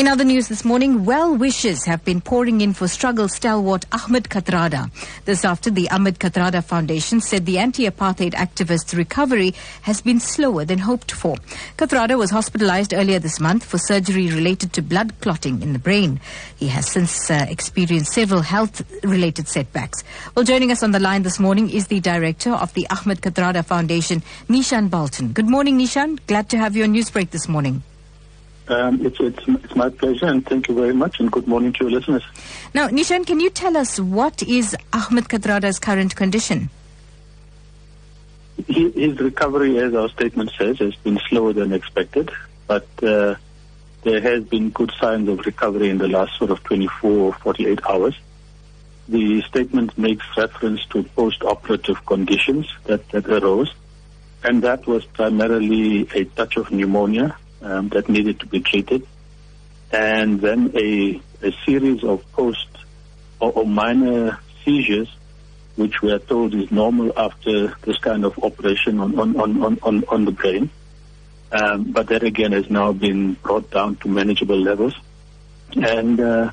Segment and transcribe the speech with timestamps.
[0.00, 4.30] In other news this morning, well wishes have been pouring in for struggle stalwart Ahmed
[4.30, 4.90] Kathrada.
[5.26, 9.52] This after the Ahmed Kathrada Foundation said the anti-apartheid activist's recovery
[9.82, 11.36] has been slower than hoped for.
[11.76, 16.18] Kathrada was hospitalized earlier this month for surgery related to blood clotting in the brain.
[16.56, 20.02] He has since uh, experienced several health-related setbacks.
[20.34, 23.62] Well, joining us on the line this morning is the director of the Ahmed Kathrada
[23.62, 25.32] Foundation, Neeshan Balton.
[25.34, 26.20] Good morning, Neeshan.
[26.26, 27.82] Glad to have you on Newsbreak this morning.
[28.70, 31.84] Um, it's, it's, it's my pleasure and thank you very much and good morning to
[31.84, 32.22] your listeners.
[32.72, 36.70] Now, Neeshan, can you tell us what is Ahmed Kathrada's current condition?
[38.68, 42.30] He, his recovery, as our statement says, has been slower than expected,
[42.68, 43.34] but uh,
[44.02, 47.80] there has been good signs of recovery in the last sort of 24 or 48
[47.88, 48.16] hours.
[49.08, 53.74] The statement makes reference to post-operative conditions that, that arose,
[54.44, 59.06] and that was primarily a touch of pneumonia um, that needed to be treated,
[59.92, 62.68] and then a, a series of post
[63.40, 65.08] or, or, minor seizures,
[65.76, 70.04] which we are told is normal after this kind of operation on, on, on, on,
[70.08, 70.70] on the brain.
[71.52, 74.94] Um, but that again has now been brought down to manageable levels.
[75.74, 76.50] And uh,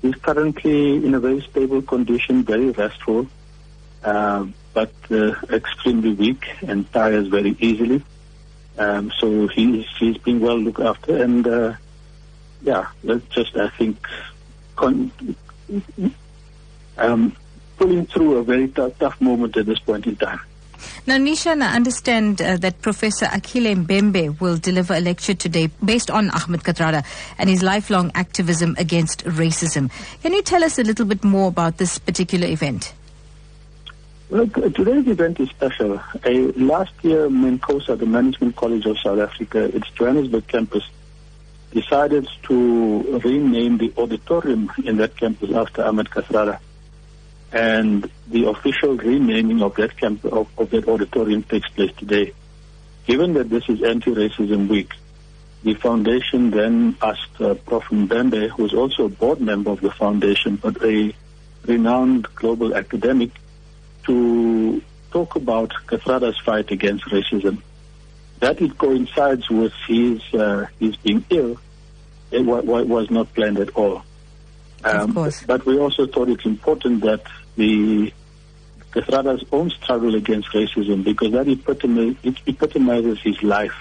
[0.00, 3.28] he's currently in a very stable condition, very restful,
[4.02, 8.02] uh, but uh, extremely weak and tires very easily.
[8.78, 11.74] Um, so he's he's being well looked after, and uh,
[12.62, 13.98] yeah, let's just I think
[14.76, 15.12] con-
[16.96, 17.36] um,
[17.76, 20.40] pulling through a very t- tough moment at this point in time.
[21.06, 26.10] Now, Neeshan, I understand uh, that Professor Achille Mbembe will deliver a lecture today based
[26.10, 27.04] on Ahmed Kathrada
[27.38, 29.90] and his lifelong activism against racism.
[30.22, 32.94] Can you tell us a little bit more about this particular event?
[34.32, 36.00] Well, today's event is special.
[36.24, 40.88] Uh, last year, MANCOSA, the Management College of South Africa, its Johannesburg campus,
[41.70, 46.60] decided to rename the auditorium in that campus after Ahmed Kathrada.
[47.52, 52.32] And the official renaming of that camp of, of that auditorium takes place today.
[53.04, 54.92] Given that this is Anti-Racism Week,
[55.62, 57.84] the foundation then asked uh, Prof.
[57.90, 61.14] Mbembe, who is also a board member of the foundation, but a
[61.66, 63.32] renowned global academic,
[64.04, 67.62] to talk about Kathrada's fight against racism.
[68.40, 71.58] That it coincides with his uh, his being ill,
[72.32, 74.02] it was not planned at all.
[74.84, 75.42] Um, of course.
[75.44, 77.22] But we also thought it's important that
[77.56, 78.12] the
[78.90, 83.74] Kathrada's own struggle against racism, because that epitomi- it epitomizes his life,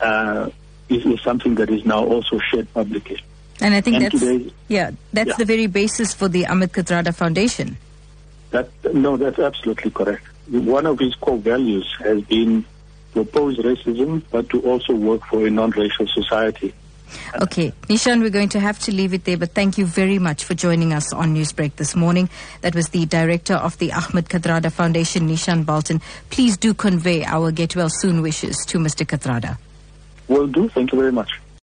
[0.00, 0.50] uh,
[0.88, 3.18] is, is, something that is now also shared publicly.
[3.60, 5.36] And I think and that's today, yeah, that's yeah.
[5.36, 7.78] the very basis for the Ahmed Kathrada Foundation.
[8.50, 10.24] That, no, that's absolutely correct.
[10.48, 12.64] One of his core values has been
[13.14, 16.72] to oppose racism, but to also work for a non-racial society.
[17.40, 20.44] Okay, Neeshan, we're going to have to leave it there, but thank you very much
[20.44, 22.28] for joining us on Newsbreak this morning.
[22.62, 26.00] That was the director of the Ahmed Kathrada Foundation, Neeshan Balton.
[26.30, 29.06] Please do convey our get well soon wishes to Mr.
[29.06, 29.58] Kathrada.
[30.28, 30.68] Will do.
[30.68, 31.40] Thank you very much.